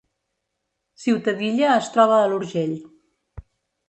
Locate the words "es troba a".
1.73-2.31